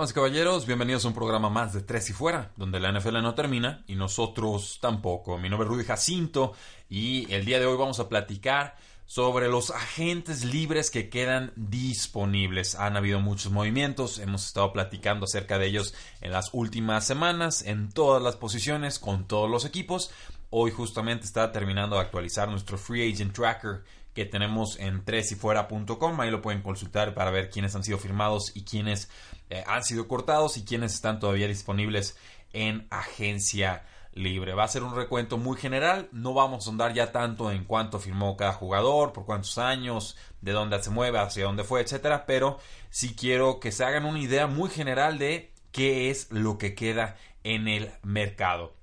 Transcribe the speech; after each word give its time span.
Damas 0.00 0.14
caballeros, 0.14 0.64
bienvenidos 0.64 1.04
a 1.04 1.08
un 1.08 1.14
programa 1.14 1.50
más 1.50 1.74
de 1.74 1.82
Tres 1.82 2.08
y 2.08 2.14
Fuera, 2.14 2.52
donde 2.56 2.80
la 2.80 2.90
NFL 2.90 3.20
no 3.20 3.34
termina 3.34 3.84
y 3.86 3.96
nosotros 3.96 4.78
tampoco. 4.80 5.36
Mi 5.36 5.50
nombre 5.50 5.66
es 5.66 5.74
Rudy 5.74 5.84
Jacinto 5.84 6.54
y 6.88 7.30
el 7.30 7.44
día 7.44 7.60
de 7.60 7.66
hoy 7.66 7.76
vamos 7.76 8.00
a 8.00 8.08
platicar 8.08 8.78
sobre 9.04 9.48
los 9.48 9.70
agentes 9.70 10.46
libres 10.46 10.90
que 10.90 11.10
quedan 11.10 11.52
disponibles. 11.54 12.76
Han 12.76 12.96
habido 12.96 13.20
muchos 13.20 13.52
movimientos, 13.52 14.18
hemos 14.20 14.46
estado 14.46 14.72
platicando 14.72 15.24
acerca 15.26 15.58
de 15.58 15.66
ellos 15.66 15.92
en 16.22 16.32
las 16.32 16.48
últimas 16.54 17.06
semanas, 17.06 17.60
en 17.60 17.90
todas 17.90 18.22
las 18.22 18.36
posiciones, 18.36 18.98
con 19.00 19.28
todos 19.28 19.50
los 19.50 19.66
equipos. 19.66 20.10
Hoy 20.48 20.70
justamente 20.70 21.26
está 21.26 21.52
terminando 21.52 21.96
de 21.96 22.02
actualizar 22.02 22.48
nuestro 22.48 22.78
Free 22.78 23.12
Agent 23.12 23.34
Tracker 23.34 23.84
que 24.14 24.24
tenemos 24.24 24.78
en 24.78 25.04
tresyfuera.com. 25.04 26.20
Ahí 26.20 26.30
lo 26.30 26.42
pueden 26.42 26.62
consultar 26.62 27.14
para 27.14 27.30
ver 27.30 27.50
quiénes 27.50 27.74
han 27.74 27.84
sido 27.84 27.98
firmados 27.98 28.52
y 28.54 28.64
quiénes 28.64 29.10
eh, 29.50 29.64
han 29.66 29.84
sido 29.84 30.08
cortados 30.08 30.56
y 30.56 30.64
quiénes 30.64 30.94
están 30.94 31.20
todavía 31.20 31.48
disponibles 31.48 32.16
en 32.52 32.86
agencia 32.90 33.84
libre. 34.12 34.54
Va 34.54 34.64
a 34.64 34.68
ser 34.68 34.82
un 34.82 34.94
recuento 34.94 35.38
muy 35.38 35.56
general. 35.56 36.08
No 36.12 36.34
vamos 36.34 36.66
a 36.66 36.70
andar 36.70 36.92
ya 36.92 37.12
tanto 37.12 37.50
en 37.50 37.64
cuánto 37.64 37.98
firmó 37.98 38.36
cada 38.36 38.52
jugador, 38.52 39.12
por 39.12 39.24
cuántos 39.24 39.58
años, 39.58 40.16
de 40.40 40.52
dónde 40.52 40.82
se 40.82 40.90
mueve, 40.90 41.18
hacia 41.18 41.44
dónde 41.44 41.64
fue, 41.64 41.80
etcétera. 41.80 42.26
Pero 42.26 42.58
sí 42.90 43.14
quiero 43.14 43.60
que 43.60 43.72
se 43.72 43.84
hagan 43.84 44.04
una 44.04 44.20
idea 44.20 44.46
muy 44.46 44.70
general 44.70 45.18
de 45.18 45.52
qué 45.72 46.10
es 46.10 46.30
lo 46.30 46.58
que 46.58 46.74
queda 46.74 47.16
en 47.44 47.68
el 47.68 47.90
mercado. 48.02 48.74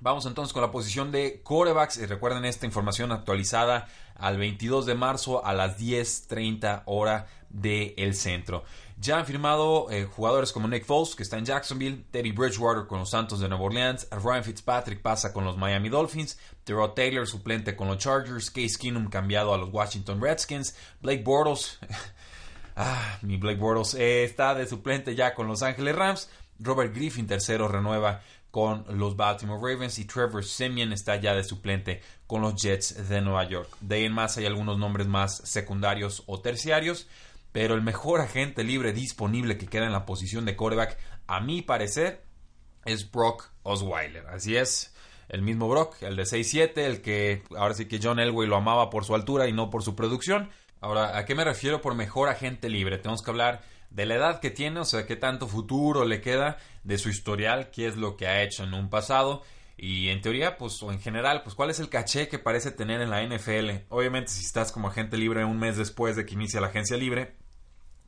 Vamos 0.00 0.26
entonces 0.26 0.52
con 0.52 0.62
la 0.62 0.72
posición 0.72 1.12
de 1.12 1.42
corebacks. 1.42 1.98
Y 1.98 2.06
recuerden 2.06 2.44
esta 2.44 2.66
información 2.66 3.12
actualizada 3.12 3.88
al 4.16 4.36
22 4.36 4.86
de 4.86 4.94
marzo 4.94 5.44
a 5.44 5.52
las 5.52 5.78
10.30 5.78 6.82
hora 6.86 7.26
del 7.48 8.14
centro. 8.14 8.64
Ya 8.98 9.18
han 9.18 9.26
firmado 9.26 9.90
eh, 9.90 10.04
jugadores 10.04 10.52
como 10.52 10.68
Nick 10.68 10.84
Foles, 10.84 11.16
que 11.16 11.24
está 11.24 11.36
en 11.36 11.44
Jacksonville, 11.44 12.04
Teddy 12.12 12.30
Bridgewater 12.30 12.86
con 12.86 13.00
los 13.00 13.10
Santos 13.10 13.40
de 13.40 13.48
Nueva 13.48 13.64
Orleans, 13.64 14.06
Ryan 14.12 14.44
Fitzpatrick 14.44 15.02
pasa 15.02 15.32
con 15.32 15.44
los 15.44 15.56
Miami 15.56 15.88
Dolphins, 15.88 16.38
Terrell 16.62 16.94
Taylor 16.94 17.26
suplente 17.26 17.74
con 17.74 17.88
los 17.88 17.98
Chargers, 17.98 18.50
Case 18.50 18.78
Keenum 18.78 19.08
cambiado 19.08 19.52
a 19.52 19.58
los 19.58 19.70
Washington 19.72 20.20
Redskins, 20.20 20.76
Blake 21.00 21.24
Bortles, 21.24 21.80
ah, 22.76 23.18
mi 23.22 23.38
Blake 23.38 23.58
Bortles 23.58 23.94
eh, 23.94 24.22
está 24.22 24.54
de 24.54 24.68
suplente 24.68 25.16
ya 25.16 25.34
con 25.34 25.48
Los 25.48 25.62
Angeles 25.64 25.96
Rams, 25.96 26.30
Robert 26.60 26.94
Griffin 26.94 27.26
tercero 27.26 27.66
renueva 27.66 28.22
con 28.52 28.84
los 28.98 29.16
Baltimore 29.16 29.58
Ravens 29.60 29.98
y 29.98 30.04
Trevor 30.04 30.44
Simeon 30.44 30.92
está 30.92 31.16
ya 31.16 31.34
de 31.34 31.42
suplente 31.42 32.02
con 32.26 32.42
los 32.42 32.54
Jets 32.54 33.08
de 33.08 33.22
Nueva 33.22 33.48
York. 33.48 33.68
De 33.80 33.96
ahí 33.96 34.04
en 34.04 34.12
más 34.12 34.36
hay 34.36 34.44
algunos 34.44 34.78
nombres 34.78 35.08
más 35.08 35.38
secundarios 35.38 36.22
o 36.26 36.40
terciarios, 36.40 37.08
pero 37.50 37.74
el 37.74 37.80
mejor 37.80 38.20
agente 38.20 38.62
libre 38.62 38.92
disponible 38.92 39.56
que 39.56 39.66
queda 39.66 39.86
en 39.86 39.92
la 39.92 40.04
posición 40.04 40.44
de 40.44 40.54
quarterback, 40.54 40.98
a 41.26 41.40
mi 41.40 41.62
parecer, 41.62 42.24
es 42.84 43.10
Brock 43.10 43.50
Osweiler. 43.62 44.26
Así 44.26 44.54
es, 44.54 44.94
el 45.30 45.40
mismo 45.40 45.66
Brock, 45.66 46.02
el 46.02 46.14
de 46.14 46.24
6'7, 46.24 46.76
el 46.76 47.00
que 47.00 47.42
ahora 47.56 47.72
sí 47.72 47.86
que 47.86 48.00
John 48.02 48.20
Elway 48.20 48.46
lo 48.46 48.56
amaba 48.56 48.90
por 48.90 49.06
su 49.06 49.14
altura 49.14 49.48
y 49.48 49.52
no 49.54 49.70
por 49.70 49.82
su 49.82 49.96
producción. 49.96 50.50
Ahora, 50.82 51.16
¿a 51.16 51.24
qué 51.24 51.34
me 51.34 51.44
refiero 51.44 51.80
por 51.80 51.94
mejor 51.94 52.28
agente 52.28 52.68
libre? 52.68 52.98
Tenemos 52.98 53.22
que 53.22 53.30
hablar 53.30 53.62
de 53.94 54.06
la 54.06 54.14
edad 54.14 54.40
que 54.40 54.50
tiene, 54.50 54.80
o 54.80 54.84
sea, 54.84 55.06
qué 55.06 55.16
tanto 55.16 55.46
futuro 55.46 56.04
le 56.04 56.20
queda, 56.20 56.58
de 56.82 56.98
su 56.98 57.08
historial, 57.08 57.70
qué 57.70 57.86
es 57.86 57.96
lo 57.96 58.16
que 58.16 58.26
ha 58.26 58.42
hecho 58.42 58.64
en 58.64 58.74
un 58.74 58.88
pasado 58.88 59.42
y 59.76 60.08
en 60.08 60.20
teoría, 60.20 60.58
pues, 60.58 60.82
o 60.82 60.92
en 60.92 61.00
general, 61.00 61.42
pues, 61.42 61.54
cuál 61.54 61.70
es 61.70 61.80
el 61.80 61.88
caché 61.88 62.28
que 62.28 62.38
parece 62.38 62.70
tener 62.70 63.00
en 63.00 63.10
la 63.10 63.22
NFL. 63.22 63.84
Obviamente, 63.88 64.30
si 64.30 64.44
estás 64.44 64.72
como 64.72 64.88
agente 64.88 65.16
libre 65.16 65.44
un 65.44 65.58
mes 65.58 65.76
después 65.76 66.16
de 66.16 66.24
que 66.24 66.34
inicia 66.34 66.60
la 66.60 66.68
agencia 66.68 66.96
libre, 66.96 67.36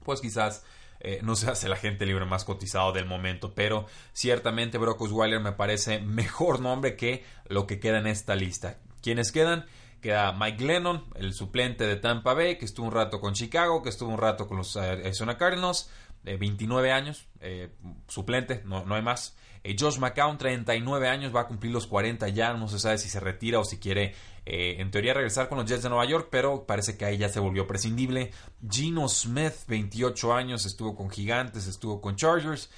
pues 0.05 0.21
quizás 0.21 0.65
eh, 1.01 1.21
no 1.23 1.35
seas 1.37 1.63
el 1.65 1.73
agente 1.73 2.07
libre 2.07 2.25
más 2.25 2.45
cotizado 2.45 2.93
del 2.93 3.07
momento, 3.07 3.55
pero 3.55 3.87
ciertamente 4.13 4.79
Brock 4.79 5.01
Osweiler 5.03 5.41
me 5.41 5.53
parece 5.53 6.01
mejor 6.01 6.61
nombre 6.61 6.97
que 6.97 7.25
lo 7.47 7.67
que 7.67 7.81
queda 7.81 7.99
en 7.99 8.07
esta 8.07 8.35
lista. 8.37 8.79
¿Quiénes 9.03 9.33
quedan? 9.33 9.67
Queda 10.05 10.33
Mike 10.33 10.63
Lennon, 10.63 11.03
el 11.15 11.33
suplente 11.33 11.87
de 11.87 11.97
Tampa 11.97 12.35
Bay, 12.35 12.59
que 12.59 12.67
estuvo 12.67 12.87
un 12.87 12.93
rato 12.93 13.23
con 13.23 13.33
Chicago, 13.33 13.83
que 13.83 13.89
estuvo 13.89 14.11
un 14.11 14.19
rato 14.19 14.47
con 14.47 14.59
los 14.59 14.77
Arizona 14.77 15.39
Cardinals, 15.39 15.89
de 16.23 16.37
29 16.37 16.93
años, 16.93 17.27
eh, 17.41 17.71
suplente, 18.07 18.61
no, 18.67 18.85
no, 18.85 18.97
hay 18.97 19.01
más. 19.01 19.35
Eh, 19.63 19.75
Josh 19.81 19.99
McCown, 19.99 20.37
39 20.37 21.09
años, 21.09 21.35
va 21.35 21.41
a 21.41 21.47
cumplir 21.47 21.73
los 21.73 21.87
40 21.87 22.29
ya, 22.29 22.53
no 22.53 22.69
se 22.69 22.79
sabe 22.79 22.99
si 22.99 23.09
se 23.09 23.19
retira 23.19 23.59
o 23.61 23.65
si 23.65 23.79
quiere, 23.79 24.15
eh, 24.45 24.77
en 24.79 24.91
teoría, 24.91 25.15
regresar 25.15 25.49
con 25.49 25.57
los 25.57 25.67
Jets 25.67 25.85
de 25.85 25.89
Nueva 25.89 26.05
York, 26.05 26.29
pero 26.31 26.67
parece 26.67 26.99
que 26.99 27.07
ahí 27.07 27.17
ya 27.17 27.31
se 27.31 27.41
volvió 27.41 27.67
prescindible. 27.67 28.31
Gino 28.71 29.09
Smith, 29.09 29.55
28 29.69 30.35
años, 30.35 30.67
estuvo 30.67 30.95
con 30.95 31.09
Gigantes, 31.09 31.67
estuvo 31.67 32.03
con 32.03 32.17
Chargers. 32.17 32.69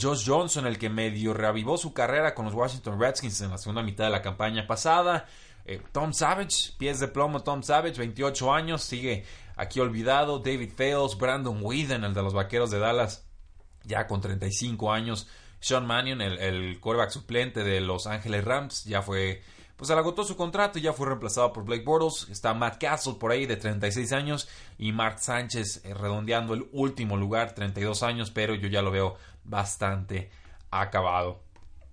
Josh 0.00 0.26
Johnson, 0.26 0.66
el 0.66 0.78
que 0.78 0.88
medio 0.88 1.34
reavivó 1.34 1.76
su 1.76 1.92
carrera 1.92 2.34
con 2.34 2.46
los 2.46 2.54
Washington 2.54 2.98
Redskins 2.98 3.42
en 3.42 3.50
la 3.50 3.58
segunda 3.58 3.82
mitad 3.82 4.04
de 4.04 4.10
la 4.10 4.22
campaña 4.22 4.66
pasada. 4.66 5.26
Eh, 5.70 5.80
Tom 5.92 6.12
Savage, 6.12 6.72
pies 6.78 6.98
de 6.98 7.06
plomo 7.06 7.44
Tom 7.44 7.62
Savage, 7.62 7.96
28 7.96 8.52
años, 8.52 8.82
sigue 8.82 9.24
aquí 9.54 9.78
olvidado. 9.78 10.40
David 10.40 10.72
Fales, 10.76 11.16
Brandon 11.16 11.60
Whedon, 11.62 12.02
el 12.02 12.12
de 12.12 12.22
los 12.24 12.34
Vaqueros 12.34 12.72
de 12.72 12.80
Dallas, 12.80 13.24
ya 13.84 14.08
con 14.08 14.20
35 14.20 14.92
años. 14.92 15.28
Sean 15.60 15.86
Mannion, 15.86 16.22
el, 16.22 16.38
el 16.38 16.80
quarterback 16.80 17.10
suplente 17.10 17.62
de 17.62 17.80
Los 17.80 18.08
Ángeles 18.08 18.44
Rams, 18.44 18.84
ya 18.84 19.00
fue, 19.00 19.44
pues 19.76 19.86
se 19.86 19.94
agotó 19.94 20.24
su 20.24 20.34
contrato 20.34 20.80
y 20.80 20.82
ya 20.82 20.92
fue 20.92 21.06
reemplazado 21.06 21.52
por 21.52 21.62
Blake 21.62 21.84
Bortles. 21.84 22.26
Está 22.30 22.52
Matt 22.52 22.80
Castle 22.80 23.14
por 23.20 23.30
ahí 23.30 23.46
de 23.46 23.56
36 23.56 24.10
años 24.10 24.48
y 24.76 24.90
Mark 24.90 25.20
Sánchez 25.20 25.84
eh, 25.84 25.94
redondeando 25.94 26.52
el 26.54 26.68
último 26.72 27.16
lugar, 27.16 27.54
32 27.54 28.02
años, 28.02 28.32
pero 28.32 28.56
yo 28.56 28.66
ya 28.66 28.82
lo 28.82 28.90
veo 28.90 29.14
bastante 29.44 30.32
acabado. 30.72 31.44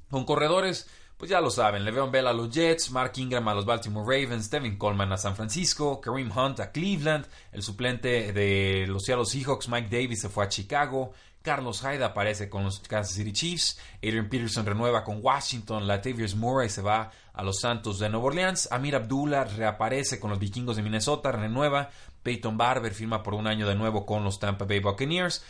Con 0.09 0.25
corredores, 0.25 0.89
pues 1.17 1.31
ya 1.31 1.41
lo 1.41 1.50
saben, 1.50 1.83
Le'Veon 1.83 2.11
Bell 2.11 2.28
a 2.28 2.33
los 2.33 2.51
Jets, 2.51 2.91
Mark 2.91 3.13
Ingram 3.16 3.47
a 3.47 3.55
los 3.55 3.66
Baltimore 3.66 4.05
Ravens, 4.05 4.51
Devin 4.51 4.78
Coleman 4.78 5.11
a 5.11 5.17
San 5.17 5.35
Francisco, 5.35 6.00
Kareem 6.00 6.31
Hunt 6.31 6.59
a 6.59 6.72
Cleveland, 6.72 7.25
el 7.51 7.63
suplente 7.63 8.31
de 8.33 8.85
los 8.88 9.03
Seattle 9.03 9.25
Seahawks, 9.25 9.67
Mike 9.67 9.89
Davis 9.89 10.22
se 10.22 10.29
fue 10.29 10.45
a 10.45 10.50
Chicago, 10.50 11.13
Carlos 11.41 11.81
Hyde 11.81 12.03
aparece 12.03 12.50
con 12.50 12.66
los 12.66 12.79
Kansas 12.79 13.16
City 13.16 13.31
Chiefs, 13.31 13.79
Adrian 14.03 14.29
Peterson 14.29 14.66
renueva 14.66 15.03
con 15.03 15.19
Washington, 15.23 15.88
Latavius 15.88 16.35
Murray 16.35 16.69
se 16.69 16.81
va 16.81 17.09
a 17.33 17.44
los 17.44 17.61
Santos 17.61 17.97
de 18.00 18.09
Nueva 18.09 18.27
Orleans, 18.27 18.67
Amir 18.72 18.95
Abdullah 18.95 19.45
reaparece 19.45 20.19
con 20.19 20.29
los 20.29 20.39
Vikingos 20.39 20.75
de 20.75 20.83
Minnesota, 20.83 21.31
renueva, 21.31 21.89
Peyton 22.22 22.57
Barber 22.57 22.94
firma 22.94 23.23
por 23.23 23.33
un 23.33 23.47
año 23.47 23.67
de 23.67 23.75
nuevo 23.75 24.06
con 24.06 24.25
los 24.25 24.39
Tampa 24.39 24.66
Bay 24.66 24.81
Buccaneers, 24.81 25.44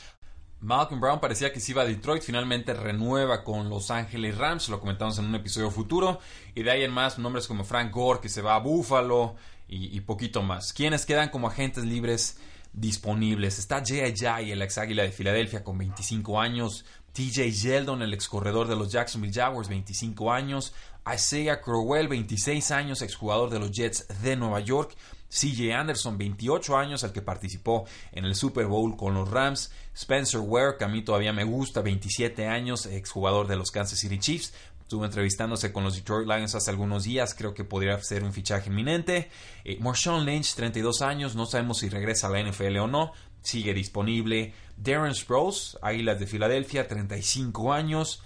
Malcolm 0.59 0.99
Brown 0.99 1.19
parecía 1.19 1.53
que 1.53 1.59
se 1.59 1.71
iba 1.71 1.83
a 1.83 1.85
Detroit, 1.85 2.23
finalmente 2.23 2.73
renueva 2.73 3.43
con 3.43 3.69
Los 3.69 3.91
Ángeles 3.91 4.37
Rams, 4.37 4.69
lo 4.69 4.79
comentamos 4.79 5.19
en 5.19 5.25
un 5.25 5.35
episodio 5.35 5.69
futuro, 5.69 6.19
y 6.55 6.63
de 6.63 6.71
ahí 6.71 6.83
en 6.83 6.91
más 6.91 7.19
nombres 7.19 7.47
como 7.47 7.63
Frank 7.63 7.91
Gore 7.91 8.19
que 8.19 8.29
se 8.29 8.41
va 8.41 8.55
a 8.55 8.59
Buffalo 8.59 9.35
y, 9.67 9.99
poquito 10.01 10.41
más. 10.41 10.73
¿Quiénes 10.73 11.05
quedan 11.05 11.29
como 11.29 11.47
agentes 11.47 11.83
libres 11.83 12.39
disponibles? 12.73 13.59
Está 13.59 13.83
Jay 13.85 14.13
Jay, 14.15 14.51
el 14.51 14.61
ex 14.61 14.77
águila 14.77 15.03
de 15.03 15.11
Filadelfia 15.11 15.63
con 15.63 15.77
25 15.77 16.39
años, 16.39 16.85
TJ 17.13 17.51
Yeldon, 17.51 18.01
el 18.01 18.13
ex 18.13 18.27
corredor 18.27 18.67
de 18.67 18.75
los 18.75 18.91
Jacksonville 18.91 19.33
Jaguars, 19.33 19.69
25 19.69 20.31
años, 20.31 20.73
Isaiah 21.13 21.61
Crowell, 21.61 22.07
26 22.07 22.71
años, 22.71 23.01
exjugador 23.01 23.49
de 23.49 23.59
los 23.59 23.71
Jets 23.71 24.07
de 24.21 24.35
Nueva 24.35 24.59
York, 24.61 24.95
CJ 25.29 25.73
Anderson, 25.73 26.17
28 26.17 26.77
años, 26.77 27.03
el 27.03 27.11
que 27.11 27.21
participó 27.21 27.85
en 28.11 28.25
el 28.25 28.35
Super 28.35 28.67
Bowl 28.67 28.95
con 28.95 29.13
los 29.13 29.29
Rams. 29.29 29.71
Spencer 29.93 30.39
Ware, 30.39 30.77
que 30.77 30.85
a 30.85 30.87
mí 30.87 31.03
todavía 31.03 31.33
me 31.33 31.43
gusta, 31.43 31.81
27 31.81 32.47
años, 32.47 32.85
exjugador 32.85 33.47
de 33.47 33.55
los 33.55 33.71
Kansas 33.71 33.99
City 33.99 34.19
Chiefs. 34.19 34.53
Estuvo 34.81 35.03
entrevistándose 35.03 35.73
con 35.73 35.83
los 35.83 35.95
Detroit 35.95 36.27
Lions 36.27 36.55
hace 36.55 36.71
algunos 36.71 37.03
días, 37.03 37.35
creo 37.35 37.53
que 37.53 37.65
podría 37.65 38.01
ser 38.01 38.23
un 38.23 38.31
fichaje 38.31 38.69
inminente. 38.69 39.29
Eh, 39.65 39.77
Marshawn 39.81 40.25
Lynch, 40.25 40.55
32 40.55 41.01
años, 41.01 41.35
no 41.35 41.45
sabemos 41.45 41.79
si 41.79 41.89
regresa 41.89 42.27
a 42.27 42.29
la 42.29 42.41
NFL 42.41 42.77
o 42.77 42.87
no, 42.87 43.11
sigue 43.41 43.73
disponible. 43.73 44.53
Darren 44.77 45.13
Sproles, 45.13 45.77
Águilas 45.81 46.21
de 46.21 46.27
Filadelfia, 46.27 46.87
35 46.87 47.73
años. 47.73 48.23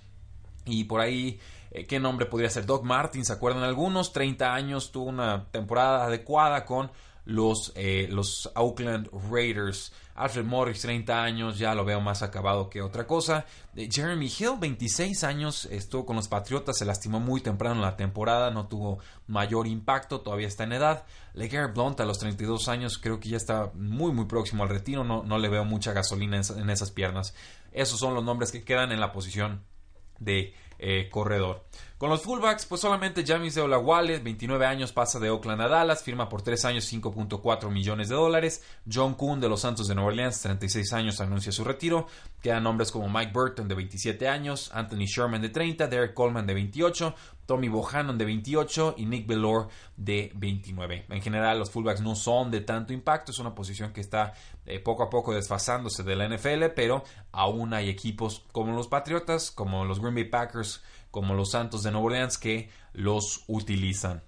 Y 0.65 0.83
por 0.83 1.01
ahí 1.01 1.39
Eh, 1.71 1.85
¿Qué 1.85 1.99
nombre 1.99 2.25
podría 2.25 2.49
ser? 2.49 2.65
Doc 2.65 2.83
Martin, 2.83 3.25
¿se 3.25 3.33
acuerdan 3.33 3.63
algunos? 3.63 4.13
30 4.13 4.53
años, 4.53 4.91
tuvo 4.91 5.05
una 5.05 5.45
temporada 5.51 6.05
adecuada 6.05 6.65
con 6.65 6.91
los, 7.25 7.71
eh, 7.75 8.07
los 8.09 8.51
Oakland 8.55 9.09
Raiders. 9.31 9.93
Alfred 10.15 10.45
Morris, 10.45 10.81
30 10.81 11.23
años, 11.23 11.57
ya 11.57 11.73
lo 11.73 11.85
veo 11.85 12.01
más 12.01 12.21
acabado 12.21 12.69
que 12.69 12.81
otra 12.81 13.07
cosa. 13.07 13.45
Eh, 13.75 13.87
Jeremy 13.91 14.27
Hill, 14.27 14.57
26 14.59 15.23
años, 15.23 15.65
estuvo 15.65 16.05
con 16.05 16.17
los 16.17 16.27
Patriotas, 16.27 16.77
se 16.77 16.85
lastimó 16.85 17.19
muy 17.19 17.41
temprano 17.41 17.81
la 17.81 17.95
temporada, 17.95 18.51
no 18.51 18.67
tuvo 18.67 18.99
mayor 19.27 19.67
impacto, 19.67 20.21
todavía 20.21 20.47
está 20.47 20.65
en 20.65 20.73
edad. 20.73 21.05
LeGarrette 21.33 21.73
Blunt, 21.73 21.99
a 22.01 22.05
los 22.05 22.19
32 22.19 22.67
años, 22.67 22.97
creo 22.97 23.19
que 23.19 23.29
ya 23.29 23.37
está 23.37 23.71
muy, 23.73 24.11
muy 24.11 24.25
próximo 24.25 24.63
al 24.63 24.69
retiro, 24.69 25.03
no, 25.03 25.23
no 25.23 25.39
le 25.39 25.49
veo 25.49 25.63
mucha 25.63 25.93
gasolina 25.93 26.39
en, 26.55 26.69
esas 26.69 26.91
piernas. 26.91 27.33
Esos 27.71 27.99
son 27.99 28.13
los 28.13 28.23
nombres 28.23 28.51
que 28.51 28.63
quedan 28.63 28.91
en 28.91 28.99
la 28.99 29.13
posición 29.13 29.63
de 30.19 30.53
eh, 30.81 31.09
corredor. 31.09 31.63
Con 32.01 32.09
los 32.09 32.23
fullbacks, 32.23 32.65
pues 32.65 32.81
solamente 32.81 33.23
James 33.23 33.53
de 33.53 33.61
Olawale, 33.61 34.17
29 34.17 34.65
años, 34.65 34.91
pasa 34.91 35.19
de 35.19 35.29
Oakland 35.29 35.61
a 35.61 35.67
Dallas, 35.67 36.01
firma 36.01 36.27
por 36.27 36.41
3 36.41 36.65
años 36.65 36.91
5.4 36.91 37.69
millones 37.69 38.09
de 38.09 38.15
dólares. 38.15 38.63
John 38.91 39.13
Kuhn 39.13 39.39
de 39.39 39.47
los 39.47 39.61
Santos 39.61 39.87
de 39.87 39.93
Nueva 39.93 40.07
Orleans, 40.07 40.41
36 40.41 40.93
años, 40.93 41.21
anuncia 41.21 41.51
su 41.51 41.63
retiro. 41.63 42.07
Quedan 42.41 42.63
nombres 42.63 42.91
como 42.91 43.07
Mike 43.07 43.31
Burton 43.31 43.67
de 43.67 43.75
27 43.75 44.27
años, 44.27 44.71
Anthony 44.73 45.05
Sherman 45.05 45.43
de 45.43 45.49
30, 45.49 45.85
Derek 45.85 46.15
Coleman 46.15 46.47
de 46.47 46.55
28, 46.55 47.13
Tommy 47.45 47.69
Bohannon 47.69 48.17
de 48.17 48.25
28 48.25 48.95
y 48.97 49.05
Nick 49.05 49.27
Bellore 49.27 49.67
de 49.95 50.31
29. 50.33 51.05
En 51.07 51.21
general, 51.21 51.59
los 51.59 51.69
fullbacks 51.69 52.01
no 52.01 52.15
son 52.15 52.49
de 52.49 52.61
tanto 52.61 52.93
impacto, 52.93 53.31
es 53.31 53.37
una 53.37 53.53
posición 53.53 53.93
que 53.93 54.01
está 54.01 54.33
eh, 54.65 54.79
poco 54.79 55.03
a 55.03 55.09
poco 55.11 55.35
desfasándose 55.35 56.01
de 56.01 56.15
la 56.15 56.27
NFL, 56.27 56.73
pero 56.75 57.03
aún 57.31 57.75
hay 57.75 57.89
equipos 57.89 58.43
como 58.51 58.73
los 58.73 58.87
Patriotas, 58.87 59.51
como 59.51 59.85
los 59.85 59.99
Green 59.99 60.15
Bay 60.15 60.23
Packers, 60.23 60.81
como 61.11 61.35
los 61.35 61.51
Santos 61.51 61.83
de 61.83 61.91
Nueva 61.91 62.07
Orleans 62.07 62.37
que 62.37 62.69
los 62.93 63.43
utilizan. 63.47 64.23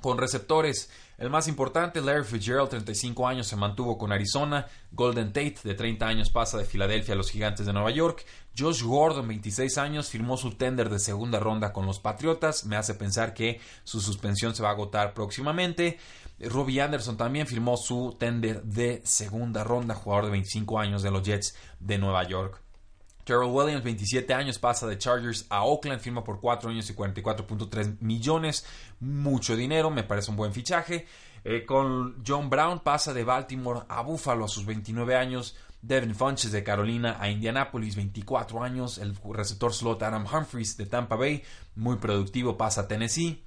Con 0.00 0.18
receptores, 0.18 0.90
el 1.16 1.30
más 1.30 1.46
importante, 1.46 2.00
Larry 2.00 2.24
Fitzgerald, 2.24 2.68
35 2.68 3.28
años, 3.28 3.46
se 3.46 3.54
mantuvo 3.54 3.96
con 3.96 4.10
Arizona. 4.10 4.66
Golden 4.90 5.28
Tate, 5.28 5.58
de 5.62 5.74
30 5.74 6.04
años, 6.04 6.30
pasa 6.30 6.58
de 6.58 6.64
Filadelfia 6.64 7.14
a 7.14 7.16
los 7.16 7.30
Gigantes 7.30 7.64
de 7.64 7.72
Nueva 7.72 7.92
York. 7.92 8.26
Josh 8.58 8.82
Gordon, 8.82 9.28
26 9.28 9.78
años, 9.78 10.08
firmó 10.08 10.36
su 10.36 10.56
tender 10.56 10.90
de 10.90 10.98
segunda 10.98 11.38
ronda 11.38 11.72
con 11.72 11.86
los 11.86 12.00
Patriotas. 12.00 12.64
Me 12.64 12.74
hace 12.74 12.94
pensar 12.94 13.34
que 13.34 13.60
su 13.84 14.00
suspensión 14.00 14.56
se 14.56 14.64
va 14.64 14.70
a 14.70 14.72
agotar 14.72 15.14
próximamente. 15.14 15.98
Robbie 16.40 16.80
Anderson 16.80 17.16
también 17.16 17.46
firmó 17.46 17.76
su 17.76 18.16
tender 18.18 18.64
de 18.64 19.02
segunda 19.04 19.62
ronda, 19.62 19.94
jugador 19.94 20.24
de 20.24 20.32
25 20.32 20.80
años 20.80 21.04
de 21.04 21.12
los 21.12 21.22
Jets 21.22 21.54
de 21.78 21.98
Nueva 21.98 22.24
York. 22.24 22.60
Terrell 23.24 23.50
Williams, 23.50 23.84
27 23.84 24.34
años, 24.34 24.58
pasa 24.58 24.86
de 24.86 24.98
Chargers 24.98 25.46
a 25.48 25.64
Oakland, 25.64 26.00
firma 26.00 26.24
por 26.24 26.40
4 26.40 26.70
años 26.70 26.90
y 26.90 26.94
44.3 26.94 27.98
millones. 28.00 28.66
Mucho 29.00 29.56
dinero, 29.56 29.90
me 29.90 30.02
parece 30.02 30.30
un 30.30 30.36
buen 30.36 30.52
fichaje. 30.52 31.06
Eh, 31.44 31.64
con 31.64 32.22
John 32.26 32.48
Brown 32.48 32.80
pasa 32.80 33.12
de 33.12 33.24
Baltimore 33.24 33.82
a 33.88 34.02
Buffalo 34.02 34.44
a 34.44 34.48
sus 34.48 34.64
29 34.64 35.16
años. 35.16 35.56
Devin 35.82 36.14
Funches 36.14 36.52
de 36.52 36.62
Carolina 36.62 37.16
a 37.18 37.28
Indianapolis, 37.28 37.96
24 37.96 38.62
años. 38.62 38.98
El 38.98 39.16
receptor 39.30 39.74
slot 39.74 40.02
Adam 40.02 40.26
Humphries 40.26 40.76
de 40.76 40.86
Tampa 40.86 41.16
Bay, 41.16 41.42
muy 41.74 41.96
productivo, 41.96 42.56
pasa 42.56 42.82
a 42.82 42.88
Tennessee. 42.88 43.42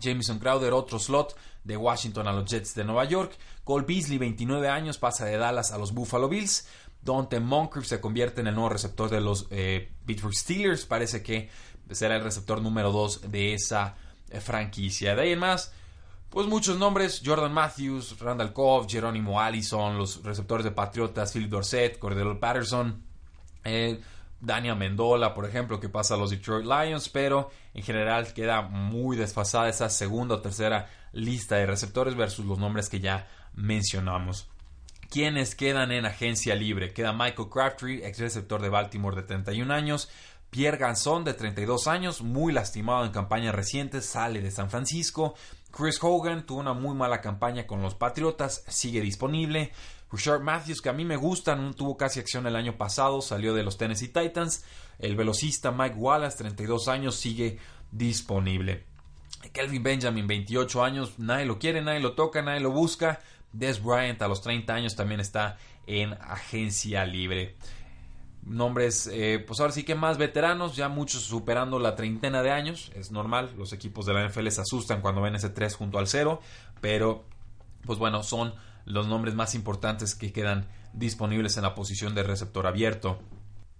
Jameson 0.00 0.38
Crowder, 0.38 0.72
otro 0.72 0.98
slot 0.98 1.36
de 1.64 1.76
Washington 1.76 2.26
a 2.28 2.32
los 2.32 2.50
Jets 2.50 2.74
de 2.74 2.84
Nueva 2.84 3.04
York. 3.04 3.36
Cole 3.64 3.84
Beasley, 3.86 4.18
29 4.18 4.68
años, 4.68 4.98
pasa 4.98 5.24
de 5.24 5.36
Dallas 5.36 5.72
a 5.72 5.78
los 5.78 5.92
Buffalo 5.92 6.28
Bills. 6.28 6.66
Dante 7.16 7.40
Moncrief 7.40 7.86
se 7.86 8.00
convierte 8.00 8.40
en 8.40 8.46
el 8.48 8.54
nuevo 8.54 8.70
receptor 8.70 9.10
de 9.10 9.20
los 9.20 9.46
eh, 9.50 9.92
Pittsburgh 10.06 10.34
Steelers. 10.34 10.86
Parece 10.86 11.22
que 11.22 11.48
será 11.90 12.16
el 12.16 12.22
receptor 12.22 12.60
número 12.60 12.92
2 12.92 13.30
de 13.30 13.54
esa 13.54 13.96
eh, 14.30 14.40
franquicia. 14.40 15.14
De 15.14 15.22
ahí 15.22 15.32
en 15.32 15.38
más, 15.38 15.72
pues 16.30 16.46
muchos 16.46 16.78
nombres: 16.78 17.22
Jordan 17.24 17.52
Matthews, 17.52 18.18
Randall 18.18 18.52
Cobb, 18.52 18.88
Jerónimo 18.88 19.40
Allison, 19.40 19.96
los 19.96 20.22
receptores 20.22 20.64
de 20.64 20.70
Patriotas, 20.70 21.32
Philip 21.32 21.50
Dorset, 21.50 21.98
Cordero 21.98 22.38
Patterson. 22.38 23.02
Eh, 23.64 24.00
Daniel 24.40 24.76
Mendola, 24.76 25.34
por 25.34 25.46
ejemplo, 25.46 25.80
que 25.80 25.88
pasa 25.88 26.14
a 26.14 26.16
los 26.16 26.30
Detroit 26.30 26.64
Lions, 26.64 27.08
pero 27.08 27.50
en 27.74 27.82
general 27.82 28.32
queda 28.32 28.62
muy 28.62 29.16
desfasada 29.16 29.68
esa 29.68 29.88
segunda 29.88 30.36
o 30.36 30.40
tercera 30.40 30.88
lista 31.12 31.56
de 31.56 31.66
receptores 31.66 32.14
versus 32.14 32.46
los 32.46 32.58
nombres 32.58 32.88
que 32.88 33.00
ya 33.00 33.26
mencionamos. 33.54 34.48
¿Quiénes 35.10 35.54
quedan 35.54 35.90
en 35.90 36.04
agencia 36.04 36.54
libre? 36.54 36.92
Queda 36.92 37.14
Michael 37.14 37.48
Crabtree, 37.48 38.06
ex 38.06 38.18
receptor 38.18 38.60
de 38.60 38.68
Baltimore 38.68 39.16
de 39.16 39.22
31 39.22 39.72
años. 39.72 40.10
Pierre 40.50 40.76
Ganson, 40.76 41.24
de 41.24 41.32
32 41.32 41.86
años, 41.88 42.20
muy 42.20 42.52
lastimado 42.52 43.06
en 43.06 43.10
campañas 43.10 43.54
recientes, 43.54 44.04
sale 44.04 44.42
de 44.42 44.50
San 44.50 44.68
Francisco. 44.68 45.34
Chris 45.70 45.98
Hogan 46.02 46.44
tuvo 46.44 46.60
una 46.60 46.74
muy 46.74 46.94
mala 46.94 47.22
campaña 47.22 47.66
con 47.66 47.80
los 47.80 47.94
Patriotas, 47.94 48.64
sigue 48.68 49.00
disponible. 49.00 49.72
Richard 50.12 50.42
Matthews, 50.42 50.82
que 50.82 50.90
a 50.90 50.94
mí 50.94 51.06
me 51.06 51.16
gusta, 51.16 51.56
no 51.56 51.72
tuvo 51.72 51.96
casi 51.96 52.20
acción 52.20 52.46
el 52.46 52.56
año 52.56 52.76
pasado, 52.76 53.22
salió 53.22 53.54
de 53.54 53.62
los 53.62 53.78
Tennessee 53.78 54.08
Titans. 54.08 54.64
El 54.98 55.16
velocista 55.16 55.70
Mike 55.70 55.96
Wallace, 55.96 56.36
32 56.36 56.88
años, 56.88 57.16
sigue 57.16 57.58
disponible. 57.92 58.84
Kelvin 59.54 59.82
Benjamin, 59.82 60.26
28 60.26 60.84
años, 60.84 61.18
nadie 61.18 61.46
lo 61.46 61.58
quiere, 61.58 61.80
nadie 61.80 62.00
lo 62.00 62.12
toca, 62.12 62.42
nadie 62.42 62.60
lo 62.60 62.72
busca. 62.72 63.20
Des 63.52 63.82
Bryant 63.82 64.20
a 64.22 64.28
los 64.28 64.42
30 64.42 64.72
años 64.72 64.96
también 64.96 65.20
está 65.20 65.56
en 65.86 66.12
agencia 66.14 67.04
libre. 67.04 67.56
Nombres, 68.42 69.08
eh, 69.12 69.44
pues 69.46 69.60
ahora 69.60 69.72
sí 69.72 69.82
que 69.82 69.94
más 69.94 70.16
veteranos, 70.16 70.76
ya 70.76 70.88
muchos 70.88 71.22
superando 71.22 71.78
la 71.78 71.96
treintena 71.96 72.42
de 72.42 72.50
años, 72.50 72.90
es 72.94 73.10
normal, 73.10 73.52
los 73.56 73.72
equipos 73.72 74.06
de 74.06 74.14
la 74.14 74.26
NFL 74.26 74.48
se 74.48 74.60
asustan 74.60 75.00
cuando 75.00 75.20
ven 75.20 75.34
ese 75.34 75.50
3 75.50 75.74
junto 75.74 75.98
al 75.98 76.06
0, 76.06 76.40
pero 76.80 77.24
pues 77.84 77.98
bueno, 77.98 78.22
son 78.22 78.54
los 78.84 79.06
nombres 79.06 79.34
más 79.34 79.54
importantes 79.54 80.14
que 80.14 80.32
quedan 80.32 80.66
disponibles 80.92 81.56
en 81.56 81.62
la 81.62 81.74
posición 81.74 82.14
de 82.14 82.22
receptor 82.22 82.66
abierto. 82.66 83.18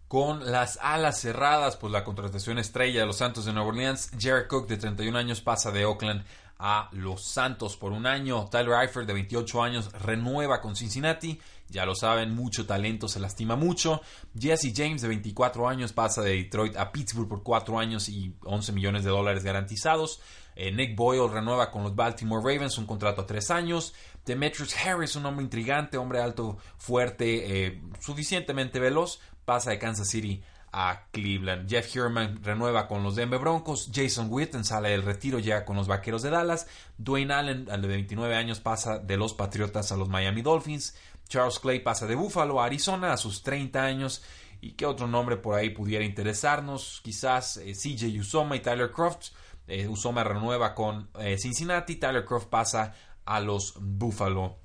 Con 0.06 0.50
las 0.50 0.78
alas 0.80 1.20
cerradas, 1.20 1.76
pues 1.76 1.92
la 1.92 2.04
contratación 2.04 2.58
estrella 2.58 3.00
de 3.00 3.06
los 3.06 3.16
Santos 3.16 3.44
de 3.44 3.52
Nueva 3.52 3.68
Orleans, 3.68 4.10
Jared 4.18 4.46
Cook 4.48 4.66
de 4.66 4.78
31 4.78 5.18
años 5.18 5.40
pasa 5.40 5.70
de 5.70 5.84
Oakland 5.84 6.24
a 6.58 6.88
los 6.92 7.24
Santos 7.24 7.76
por 7.76 7.92
un 7.92 8.06
año. 8.06 8.48
Tyler 8.50 8.80
Eifert, 8.82 9.06
de 9.06 9.14
28 9.14 9.62
años, 9.62 9.92
renueva 9.92 10.60
con 10.60 10.74
Cincinnati. 10.76 11.40
Ya 11.68 11.84
lo 11.84 11.94
saben, 11.94 12.34
mucho 12.34 12.66
talento, 12.66 13.08
se 13.08 13.20
lastima 13.20 13.54
mucho. 13.54 14.00
Jesse 14.38 14.72
James, 14.74 15.02
de 15.02 15.08
24 15.08 15.68
años, 15.68 15.92
pasa 15.92 16.22
de 16.22 16.36
Detroit 16.36 16.76
a 16.76 16.90
Pittsburgh 16.90 17.28
por 17.28 17.42
4 17.42 17.78
años 17.78 18.08
y 18.08 18.34
11 18.44 18.72
millones 18.72 19.04
de 19.04 19.10
dólares 19.10 19.44
garantizados. 19.44 20.20
Eh, 20.56 20.72
Nick 20.72 20.96
Boyle 20.96 21.30
renueva 21.30 21.70
con 21.70 21.84
los 21.84 21.94
Baltimore 21.94 22.42
Ravens 22.42 22.78
un 22.78 22.86
contrato 22.86 23.22
a 23.22 23.26
3 23.26 23.50
años. 23.50 23.94
Demetrius 24.24 24.74
Harris, 24.76 25.14
un 25.14 25.26
hombre 25.26 25.44
intrigante, 25.44 25.98
hombre 25.98 26.20
alto, 26.20 26.58
fuerte, 26.78 27.66
eh, 27.66 27.80
suficientemente 28.00 28.80
veloz, 28.80 29.20
pasa 29.44 29.70
de 29.70 29.78
Kansas 29.78 30.08
City 30.08 30.42
a 30.72 31.06
Cleveland. 31.10 31.68
Jeff 31.68 31.94
Herman 31.94 32.42
renueva 32.42 32.86
con 32.86 33.02
los 33.02 33.16
Denver 33.16 33.40
Broncos. 33.40 33.90
Jason 33.92 34.28
Witten 34.30 34.64
sale 34.64 34.90
del 34.90 35.02
retiro, 35.02 35.38
llega 35.38 35.64
con 35.64 35.76
los 35.76 35.88
Vaqueros 35.88 36.22
de 36.22 36.30
Dallas. 36.30 36.66
Dwayne 36.96 37.32
Allen, 37.32 37.68
al 37.70 37.82
de 37.82 37.88
29 37.88 38.34
años, 38.34 38.60
pasa 38.60 38.98
de 38.98 39.16
los 39.16 39.34
Patriotas 39.34 39.92
a 39.92 39.96
los 39.96 40.08
Miami 40.08 40.42
Dolphins. 40.42 40.96
Charles 41.28 41.58
Clay 41.58 41.80
pasa 41.80 42.06
de 42.06 42.14
Buffalo 42.14 42.60
a 42.60 42.66
Arizona 42.66 43.12
a 43.12 43.16
sus 43.16 43.42
30 43.42 43.82
años. 43.82 44.22
¿Y 44.60 44.72
qué 44.72 44.86
otro 44.86 45.06
nombre 45.06 45.36
por 45.36 45.54
ahí 45.54 45.70
pudiera 45.70 46.04
interesarnos? 46.04 47.00
Quizás 47.04 47.58
eh, 47.58 47.74
CJ 47.74 48.18
Usoma 48.20 48.56
y 48.56 48.60
Tyler 48.60 48.90
Croft. 48.90 49.28
Eh, 49.66 49.86
Usoma 49.86 50.24
renueva 50.24 50.74
con 50.74 51.10
eh, 51.20 51.36
Cincinnati. 51.38 51.96
Tyler 51.96 52.24
Croft 52.24 52.48
pasa 52.48 52.94
a 53.24 53.40
los 53.40 53.74
Buffalo 53.78 54.58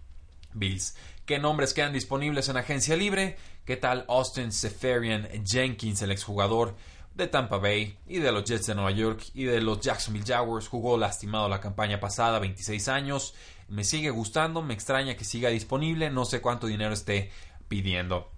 Bills. 0.54 0.96
¿Qué 1.26 1.40
nombres 1.40 1.74
quedan 1.74 1.94
disponibles 1.94 2.50
en 2.50 2.58
agencia 2.58 2.98
libre? 2.98 3.38
¿Qué 3.64 3.78
tal 3.78 4.04
Austin 4.10 4.52
Seferian 4.52 5.30
Jenkins, 5.46 6.02
el 6.02 6.12
exjugador 6.12 6.76
de 7.16 7.28
Tampa 7.28 7.60
Bay 7.60 7.98
y 8.06 8.20
de 8.20 8.34
los 8.34 8.44
Jets 8.44 8.68
de 8.68 8.76
Nueva 8.76 8.92
York 8.92 9.24
y 9.34 9.46
de 9.46 9.62
los 9.62 9.80
Jacksonville 9.80 10.26
Jaguars? 10.28 10.68
Jugó 10.68 10.98
lastimado 10.98 11.48
la 11.48 11.62
campaña 11.62 12.02
pasada, 12.02 12.40
26 12.40 12.90
años. 12.90 13.36
Me 13.70 13.86
sigue 13.86 14.10
gustando, 14.10 14.62
me 14.64 14.74
extraña 14.74 15.16
que 15.16 15.24
siga 15.24 15.48
disponible, 15.48 16.10
no 16.10 16.26
sé 16.26 16.42
cuánto 16.42 16.68
dinero 16.68 16.94
esté 16.94 17.32
pidiendo. 17.70 18.33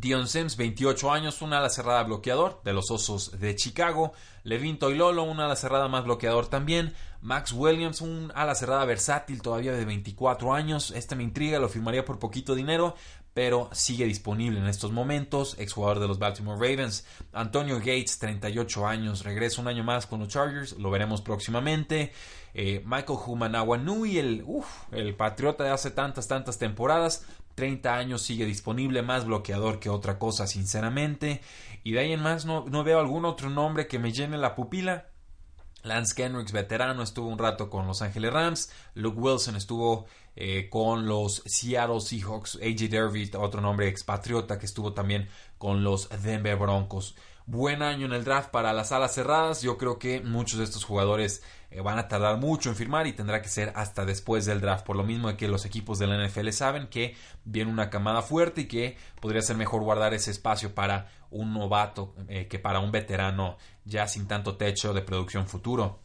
Dion 0.00 0.28
Sims, 0.28 0.56
28 0.56 1.12
años, 1.12 1.42
una 1.42 1.58
ala 1.58 1.68
cerrada 1.68 2.02
bloqueador 2.04 2.62
de 2.64 2.72
los 2.72 2.90
Osos 2.90 3.38
de 3.38 3.54
Chicago. 3.54 4.14
Levin 4.44 4.78
Toilolo, 4.78 5.24
una 5.24 5.44
ala 5.44 5.56
cerrada 5.56 5.88
más 5.88 6.04
bloqueador 6.04 6.46
también. 6.46 6.94
Max 7.20 7.52
Williams, 7.52 8.00
un 8.00 8.32
ala 8.34 8.54
cerrada 8.54 8.86
versátil 8.86 9.42
todavía 9.42 9.72
de 9.72 9.84
24 9.84 10.54
años. 10.54 10.90
Este 10.92 11.16
me 11.16 11.22
intriga, 11.22 11.58
lo 11.58 11.68
firmaría 11.68 12.06
por 12.06 12.18
poquito 12.18 12.54
dinero, 12.54 12.94
pero 13.34 13.68
sigue 13.72 14.06
disponible 14.06 14.58
en 14.58 14.68
estos 14.68 14.90
momentos. 14.90 15.54
Exjugador 15.58 16.00
de 16.00 16.08
los 16.08 16.18
Baltimore 16.18 16.58
Ravens. 16.58 17.04
Antonio 17.34 17.76
Gates, 17.76 18.18
38 18.20 18.86
años, 18.86 19.22
regresa 19.22 19.60
un 19.60 19.68
año 19.68 19.84
más 19.84 20.06
con 20.06 20.20
los 20.20 20.28
Chargers, 20.28 20.78
lo 20.78 20.90
veremos 20.90 21.20
próximamente. 21.20 22.12
Eh, 22.54 22.82
Michael 22.86 23.18
Humanawanui, 23.26 24.18
el, 24.18 24.44
el 24.92 25.14
patriota 25.14 25.62
de 25.64 25.70
hace 25.70 25.90
tantas, 25.90 26.26
tantas 26.26 26.58
temporadas, 26.58 27.26
30 27.54 27.94
años 27.94 28.22
sigue 28.22 28.46
disponible, 28.46 29.02
más 29.02 29.26
bloqueador 29.26 29.80
que 29.80 29.90
otra 29.90 30.18
cosa, 30.18 30.46
sinceramente. 30.46 31.40
Y 31.84 31.92
de 31.92 32.00
ahí 32.00 32.12
en 32.12 32.22
más 32.22 32.44
no, 32.44 32.64
no 32.68 32.84
veo 32.84 33.00
algún 33.00 33.24
otro 33.24 33.50
nombre 33.50 33.86
que 33.86 33.98
me 33.98 34.12
llene 34.12 34.38
la 34.38 34.54
pupila. 34.54 35.06
Lance 35.82 36.14
Kendricks, 36.14 36.52
veterano, 36.52 37.02
estuvo 37.02 37.28
un 37.28 37.38
rato 37.38 37.70
con 37.70 37.86
Los 37.86 38.02
Ángeles 38.02 38.32
Rams. 38.32 38.70
Luke 38.94 39.18
Wilson 39.18 39.56
estuvo 39.56 40.06
eh, 40.36 40.68
con 40.70 41.06
los 41.06 41.42
Seattle 41.46 42.00
Seahawks. 42.00 42.56
AJ 42.56 42.90
Derby, 42.90 43.30
otro 43.38 43.60
nombre 43.60 43.88
expatriota 43.88 44.58
que 44.58 44.66
estuvo 44.66 44.92
también 44.92 45.28
con 45.56 45.82
los 45.82 46.08
Denver 46.22 46.56
Broncos. 46.56 47.16
Buen 47.46 47.82
año 47.82 48.06
en 48.06 48.12
el 48.12 48.24
draft 48.24 48.50
para 48.50 48.72
las 48.72 48.92
alas 48.92 49.14
cerradas. 49.14 49.62
Yo 49.62 49.76
creo 49.76 49.98
que 49.98 50.20
muchos 50.20 50.58
de 50.58 50.64
estos 50.64 50.84
jugadores 50.84 51.42
eh, 51.70 51.80
van 51.80 51.98
a 51.98 52.08
tardar 52.08 52.38
mucho 52.38 52.68
en 52.68 52.76
firmar 52.76 53.06
y 53.06 53.12
tendrá 53.12 53.42
que 53.42 53.48
ser 53.48 53.72
hasta 53.74 54.04
después 54.04 54.46
del 54.46 54.60
draft. 54.60 54.84
Por 54.84 54.96
lo 54.96 55.04
mismo 55.04 55.36
que 55.36 55.48
los 55.48 55.64
equipos 55.64 55.98
de 55.98 56.06
la 56.06 56.26
NFL 56.26 56.50
saben 56.50 56.88
que 56.88 57.16
viene 57.44 57.70
una 57.70 57.90
camada 57.90 58.22
fuerte 58.22 58.62
y 58.62 58.68
que 58.68 58.96
podría 59.20 59.42
ser 59.42 59.56
mejor 59.56 59.82
guardar 59.82 60.14
ese 60.14 60.30
espacio 60.30 60.74
para 60.74 61.10
un 61.30 61.52
novato 61.52 62.14
eh, 62.28 62.46
que 62.46 62.58
para 62.58 62.80
un 62.80 62.92
veterano 62.92 63.56
ya 63.84 64.06
sin 64.06 64.26
tanto 64.26 64.56
techo 64.56 64.92
de 64.92 65.02
producción 65.02 65.46
futuro. 65.46 66.00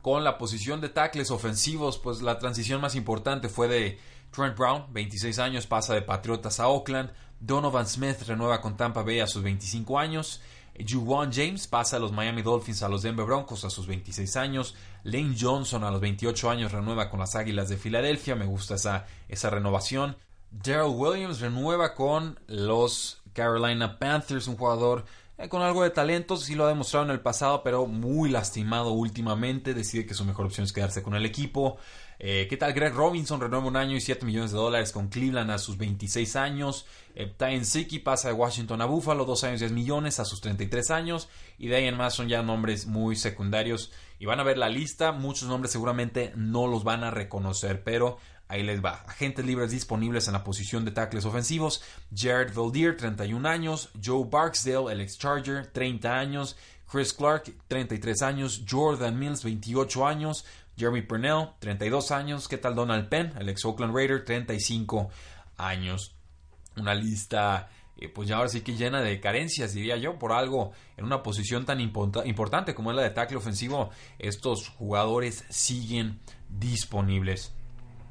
Con 0.00 0.24
la 0.24 0.36
posición 0.36 0.80
de 0.80 0.88
tackles 0.88 1.30
ofensivos, 1.30 1.98
pues 1.98 2.22
la 2.22 2.38
transición 2.38 2.80
más 2.80 2.96
importante 2.96 3.48
fue 3.48 3.68
de 3.68 4.00
Trent 4.32 4.56
Brown, 4.56 4.86
26 4.92 5.38
años, 5.38 5.66
pasa 5.66 5.94
de 5.94 6.02
Patriotas 6.02 6.58
a 6.58 6.66
Oakland. 6.68 7.12
Donovan 7.44 7.88
Smith 7.88 8.22
renueva 8.22 8.60
con 8.60 8.76
Tampa 8.76 9.02
Bay 9.02 9.18
a 9.18 9.26
sus 9.26 9.42
25 9.42 9.98
años. 9.98 10.40
Juwan 10.88 11.32
James 11.32 11.66
pasa 11.66 11.96
a 11.96 11.98
los 11.98 12.12
Miami 12.12 12.42
Dolphins 12.42 12.82
a 12.82 12.88
los 12.88 13.02
Denver 13.02 13.26
Broncos 13.26 13.64
a 13.64 13.70
sus 13.70 13.88
26 13.88 14.36
años. 14.36 14.76
Lane 15.02 15.34
Johnson 15.38 15.82
a 15.82 15.90
los 15.90 16.00
28 16.00 16.50
años 16.50 16.70
renueva 16.70 17.10
con 17.10 17.18
las 17.18 17.34
Águilas 17.34 17.68
de 17.68 17.76
Filadelfia. 17.76 18.36
Me 18.36 18.46
gusta 18.46 18.76
esa, 18.76 19.06
esa 19.28 19.50
renovación. 19.50 20.16
Daryl 20.52 20.94
Williams 20.94 21.40
renueva 21.40 21.94
con 21.94 22.38
los 22.46 23.22
Carolina 23.32 23.98
Panthers, 23.98 24.46
un 24.46 24.56
jugador 24.56 25.04
eh, 25.42 25.48
con 25.48 25.62
algo 25.62 25.82
de 25.82 25.90
talento, 25.90 26.36
sí 26.36 26.54
lo 26.54 26.66
ha 26.66 26.68
demostrado 26.68 27.06
en 27.06 27.10
el 27.10 27.20
pasado, 27.20 27.62
pero 27.64 27.86
muy 27.86 28.30
lastimado 28.30 28.92
últimamente. 28.92 29.74
Decide 29.74 30.06
que 30.06 30.14
su 30.14 30.24
mejor 30.24 30.46
opción 30.46 30.64
es 30.64 30.72
quedarse 30.72 31.02
con 31.02 31.14
el 31.16 31.26
equipo. 31.26 31.78
Eh, 32.24 32.46
¿Qué 32.48 32.56
tal 32.56 32.72
Greg 32.72 32.94
Robinson? 32.94 33.40
Renueva 33.40 33.66
un 33.66 33.76
año 33.76 33.96
y 33.96 34.00
7 34.00 34.24
millones 34.24 34.52
de 34.52 34.56
dólares 34.56 34.92
con 34.92 35.08
Cleveland 35.08 35.50
a 35.50 35.58
sus 35.58 35.76
26 35.76 36.36
años. 36.36 36.86
Eh, 37.16 37.34
Siki 37.64 37.98
pasa 37.98 38.28
de 38.28 38.34
Washington 38.34 38.80
a 38.80 38.84
Buffalo, 38.84 39.24
2 39.24 39.42
años 39.42 39.60
y 39.60 39.64
10 39.64 39.72
millones 39.72 40.20
a 40.20 40.24
sus 40.24 40.40
33 40.40 40.92
años. 40.92 41.28
Y 41.58 41.66
de 41.66 41.76
ahí 41.76 41.86
en 41.86 41.96
más 41.96 42.14
son 42.14 42.28
ya 42.28 42.44
nombres 42.44 42.86
muy 42.86 43.16
secundarios. 43.16 43.90
Y 44.20 44.26
van 44.26 44.38
a 44.38 44.44
ver 44.44 44.56
la 44.56 44.68
lista. 44.68 45.10
Muchos 45.10 45.48
nombres 45.48 45.72
seguramente 45.72 46.32
no 46.36 46.68
los 46.68 46.84
van 46.84 47.02
a 47.02 47.10
reconocer, 47.10 47.82
pero 47.82 48.18
Ahí 48.52 48.62
les 48.62 48.84
va. 48.84 49.02
Agentes 49.08 49.46
libres 49.46 49.70
disponibles 49.70 50.26
en 50.26 50.34
la 50.34 50.44
posición 50.44 50.84
de 50.84 50.90
tackles 50.90 51.24
ofensivos. 51.24 51.82
Jared 52.14 52.52
Valdir, 52.54 52.98
31 52.98 53.48
años. 53.48 53.88
Joe 54.04 54.26
Barksdale, 54.30 54.92
el 54.92 55.00
ex-Charger, 55.00 55.68
30 55.68 56.18
años. 56.18 56.56
Chris 56.92 57.14
Clark, 57.14 57.44
33 57.68 58.20
años. 58.20 58.62
Jordan 58.68 59.18
Mills, 59.18 59.42
28 59.42 60.06
años. 60.06 60.44
Jeremy 60.76 61.02
Purnell, 61.02 61.50
32 61.58 62.10
años. 62.10 62.48
¿Qué 62.48 62.58
tal 62.58 62.74
Donald 62.74 63.08
Penn, 63.08 63.32
el 63.38 63.48
ex-Oakland 63.48 63.94
Raider, 63.94 64.24
35 64.24 65.10
años? 65.56 66.14
Una 66.76 66.94
lista 66.94 67.68
eh, 68.02 68.08
pues 68.08 68.28
ya 68.28 68.36
ahora 68.36 68.48
sí 68.48 68.62
que 68.62 68.74
llena 68.74 69.00
de 69.00 69.20
carencias, 69.20 69.74
diría 69.74 69.96
yo, 69.96 70.18
por 70.18 70.32
algo 70.32 70.72
en 70.96 71.04
una 71.04 71.22
posición 71.22 71.64
tan 71.64 71.80
importante 71.80 72.74
como 72.74 72.90
es 72.90 72.96
la 72.96 73.02
de 73.02 73.10
tackle 73.10 73.36
ofensivo, 73.36 73.90
estos 74.18 74.68
jugadores 74.70 75.44
siguen 75.50 76.18
disponibles. 76.48 77.52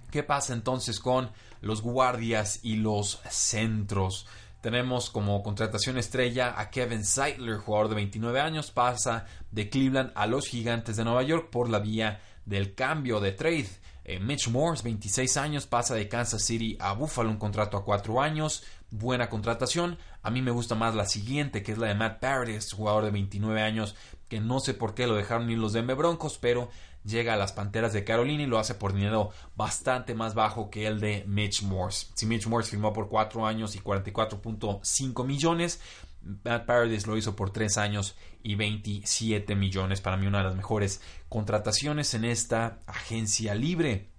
¿Qué 0.09 0.23
pasa 0.23 0.53
entonces 0.53 0.99
con 0.99 1.31
los 1.59 1.81
guardias 1.81 2.59
y 2.63 2.77
los 2.77 3.21
centros? 3.29 4.27
Tenemos 4.61 5.09
como 5.09 5.43
contratación 5.43 5.97
estrella 5.97 6.53
a 6.57 6.69
Kevin 6.69 7.03
Seidler, 7.03 7.57
jugador 7.57 7.89
de 7.89 7.95
29 7.95 8.39
años, 8.39 8.71
pasa 8.71 9.25
de 9.51 9.69
Cleveland 9.69 10.11
a 10.15 10.25
los 10.25 10.47
Gigantes 10.47 10.95
de 10.95 11.03
Nueva 11.03 11.23
York 11.23 11.49
por 11.49 11.69
la 11.69 11.79
vía 11.79 12.21
del 12.51 12.75
cambio 12.75 13.19
de 13.19 13.31
trade. 13.31 13.69
Eh, 14.03 14.19
Mitch 14.19 14.49
Morse, 14.49 14.83
26 14.83 15.37
años, 15.37 15.67
pasa 15.67 15.95
de 15.95 16.09
Kansas 16.09 16.43
City 16.43 16.77
a 16.79 16.93
Buffalo, 16.93 17.29
un 17.29 17.37
contrato 17.37 17.77
a 17.77 17.85
4 17.85 18.21
años. 18.21 18.63
Buena 18.89 19.29
contratación. 19.29 19.97
A 20.21 20.29
mí 20.29 20.41
me 20.41 20.51
gusta 20.51 20.75
más 20.75 20.93
la 20.93 21.05
siguiente, 21.05 21.63
que 21.63 21.71
es 21.71 21.77
la 21.77 21.87
de 21.87 21.95
Matt 21.95 22.19
Paradis, 22.19 22.73
jugador 22.73 23.05
de 23.05 23.11
29 23.11 23.61
años, 23.61 23.95
que 24.27 24.41
no 24.41 24.59
sé 24.59 24.73
por 24.73 24.93
qué 24.93 25.07
lo 25.07 25.15
dejaron 25.15 25.49
ir 25.49 25.57
los 25.57 25.71
Denver 25.73 25.95
Broncos, 25.95 26.37
pero 26.39 26.69
llega 27.05 27.33
a 27.33 27.37
las 27.37 27.53
Panteras 27.53 27.93
de 27.93 28.03
Carolina 28.03 28.43
y 28.43 28.47
lo 28.47 28.59
hace 28.59 28.75
por 28.75 28.93
dinero 28.93 29.29
bastante 29.55 30.13
más 30.13 30.33
bajo 30.35 30.69
que 30.69 30.87
el 30.87 30.99
de 30.99 31.23
Mitch 31.25 31.63
Morse. 31.63 32.07
Si 32.13 32.25
Mitch 32.25 32.47
Morse 32.47 32.71
firmó 32.71 32.91
por 32.91 33.07
4 33.07 33.47
años 33.47 33.75
y 33.75 33.79
44.5 33.79 35.25
millones, 35.25 35.79
Matt 36.21 36.65
Paradis 36.65 37.07
lo 37.07 37.17
hizo 37.17 37.35
por 37.35 37.51
3 37.51 37.77
años 37.77 38.15
y 38.43 38.55
27 38.55 39.55
millones. 39.55 40.01
Para 40.01 40.17
mí 40.17 40.27
una 40.27 40.39
de 40.39 40.45
las 40.45 40.55
mejores 40.55 41.01
contrataciones 41.29 42.13
en 42.13 42.25
esta 42.25 42.79
agencia 42.85 43.55
libre. 43.55 44.09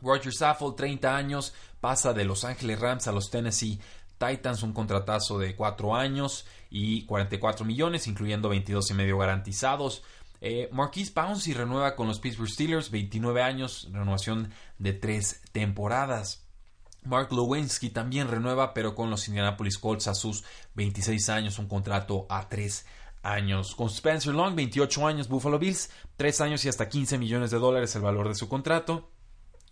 Roger 0.00 0.32
Saffold, 0.32 0.76
30 0.76 1.16
años, 1.16 1.54
pasa 1.80 2.12
de 2.12 2.24
Los 2.24 2.44
Ángeles 2.44 2.78
Rams 2.78 3.08
a 3.08 3.12
los 3.12 3.30
Tennessee 3.30 3.80
Titans, 4.18 4.62
un 4.62 4.72
contratazo 4.72 5.38
de 5.38 5.54
4 5.54 5.94
años 5.94 6.46
y 6.70 7.04
44 7.06 7.64
millones, 7.64 8.06
incluyendo 8.06 8.48
22 8.48 8.90
y 8.90 8.94
medio 8.94 9.18
garantizados. 9.18 10.02
Eh, 10.40 10.68
Marquise 10.72 11.12
Pouncey 11.12 11.54
renueva 11.54 11.96
con 11.96 12.06
los 12.06 12.20
Pittsburgh 12.20 12.50
Steelers, 12.50 12.90
29 12.90 13.42
años, 13.42 13.88
renovación 13.92 14.52
de 14.78 14.92
3 14.92 15.42
temporadas. 15.52 16.47
Mark 17.04 17.32
Lewinsky 17.32 17.90
también 17.90 18.28
renueva, 18.28 18.74
pero 18.74 18.94
con 18.94 19.10
los 19.10 19.28
Indianapolis 19.28 19.78
Colts 19.78 20.08
a 20.08 20.14
sus 20.14 20.44
26 20.74 21.28
años, 21.28 21.58
un 21.58 21.68
contrato 21.68 22.26
a 22.28 22.48
3 22.48 22.84
años. 23.22 23.74
Con 23.74 23.88
Spencer 23.88 24.34
Long, 24.34 24.54
28 24.54 25.06
años, 25.06 25.28
Buffalo 25.28 25.58
Bills, 25.58 25.90
3 26.16 26.40
años 26.40 26.64
y 26.64 26.68
hasta 26.68 26.88
15 26.88 27.18
millones 27.18 27.50
de 27.50 27.58
dólares 27.58 27.94
el 27.96 28.02
valor 28.02 28.28
de 28.28 28.34
su 28.34 28.48
contrato. 28.48 29.10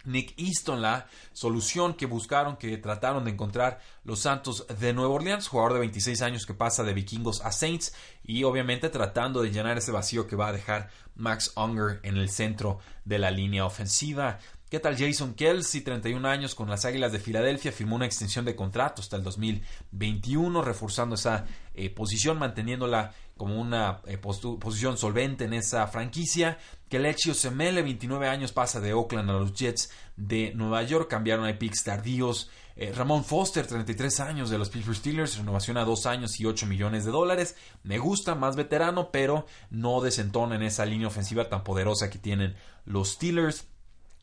Nick 0.06 0.34
Easton, 0.38 0.80
la 0.80 1.08
solución 1.32 1.94
que 1.94 2.06
buscaron, 2.06 2.56
que 2.56 2.78
trataron 2.78 3.24
de 3.24 3.32
encontrar 3.32 3.80
los 4.04 4.20
Santos 4.20 4.64
de 4.78 4.92
Nueva 4.92 5.14
Orleans, 5.14 5.48
jugador 5.48 5.74
de 5.74 5.80
26 5.80 6.22
años 6.22 6.46
que 6.46 6.54
pasa 6.54 6.84
de 6.84 6.94
vikingos 6.94 7.40
a 7.44 7.52
Saints 7.52 7.92
y 8.22 8.44
obviamente 8.44 8.88
tratando 8.88 9.42
de 9.42 9.50
llenar 9.50 9.76
ese 9.76 9.92
vacío 9.92 10.26
que 10.26 10.36
va 10.36 10.48
a 10.48 10.52
dejar 10.52 10.90
Max 11.16 11.52
Unger 11.56 12.00
en 12.02 12.16
el 12.16 12.30
centro 12.30 12.78
de 13.04 13.18
la 13.18 13.30
línea 13.30 13.64
ofensiva. 13.64 14.38
¿Qué 14.68 14.80
tal 14.80 14.98
Jason 14.98 15.34
Kelsey, 15.34 15.82
31 15.82 16.26
años 16.26 16.56
con 16.56 16.68
las 16.68 16.84
Águilas 16.84 17.12
de 17.12 17.20
Filadelfia? 17.20 17.70
Firmó 17.70 17.94
una 17.94 18.06
extensión 18.06 18.44
de 18.44 18.56
contrato 18.56 19.00
hasta 19.00 19.14
el 19.14 19.22
2021, 19.22 20.60
reforzando 20.60 21.14
esa 21.14 21.44
eh, 21.72 21.88
posición, 21.88 22.36
manteniéndola 22.36 23.14
como 23.36 23.60
una 23.60 24.00
eh, 24.06 24.18
posición 24.18 24.98
solvente 24.98 25.44
en 25.44 25.52
esa 25.52 25.86
franquicia. 25.86 26.58
Que 26.88 26.98
Lechio 26.98 27.32
Semele, 27.32 27.82
29 27.82 28.26
años, 28.26 28.50
pasa 28.50 28.80
de 28.80 28.92
Oakland 28.92 29.30
a 29.30 29.34
los 29.34 29.52
Jets 29.52 29.92
de 30.16 30.52
Nueva 30.56 30.82
York. 30.82 31.08
Cambiaron 31.08 31.46
a 31.46 31.56
picks 31.56 31.84
tardíos. 31.84 32.50
Eh, 32.74 32.92
Ramón 32.92 33.24
Foster, 33.24 33.68
33 33.68 34.18
años 34.18 34.50
de 34.50 34.58
los 34.58 34.70
Pittsburgh 34.70 34.96
Steelers, 34.96 35.38
renovación 35.38 35.76
a 35.76 35.84
2 35.84 36.06
años 36.06 36.40
y 36.40 36.44
8 36.44 36.66
millones 36.66 37.04
de 37.04 37.12
dólares. 37.12 37.54
Me 37.84 37.98
gusta, 37.98 38.34
más 38.34 38.56
veterano, 38.56 39.12
pero 39.12 39.46
no 39.70 40.00
desentona 40.00 40.56
en 40.56 40.64
esa 40.64 40.84
línea 40.84 41.06
ofensiva 41.06 41.48
tan 41.48 41.62
poderosa 41.62 42.10
que 42.10 42.18
tienen 42.18 42.56
los 42.84 43.12
Steelers. 43.12 43.68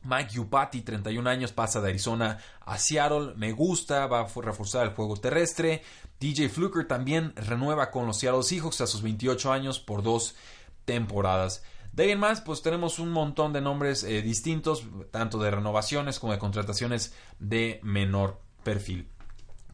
Mike 0.04 0.34
Yupati, 0.34 0.82
31 0.82 1.28
años, 1.28 1.52
pasa 1.52 1.80
de 1.80 1.88
Arizona 1.88 2.38
a 2.60 2.78
Seattle. 2.78 3.34
Me 3.36 3.52
gusta, 3.52 4.06
va 4.06 4.20
a 4.20 4.40
reforzar 4.42 4.86
el 4.86 4.94
juego 4.94 5.16
terrestre. 5.16 5.82
DJ 6.20 6.48
Fluker 6.48 6.86
también 6.86 7.32
renueva 7.36 7.90
con 7.90 8.06
los 8.06 8.18
Seattle 8.18 8.42
Seahawks 8.42 8.80
a 8.80 8.86
sus 8.86 9.02
28 9.02 9.52
años 9.52 9.80
por 9.80 10.02
dos 10.02 10.36
temporadas. 10.84 11.62
De 11.92 12.04
ahí 12.04 12.10
en 12.10 12.18
más, 12.18 12.40
pues 12.40 12.60
tenemos 12.60 12.98
un 12.98 13.10
montón 13.10 13.52
de 13.52 13.60
nombres 13.60 14.02
eh, 14.02 14.20
distintos, 14.20 14.84
tanto 15.10 15.38
de 15.38 15.50
renovaciones 15.50 16.18
como 16.18 16.32
de 16.32 16.38
contrataciones 16.38 17.14
de 17.38 17.78
menor 17.82 18.40
perfil. 18.64 19.08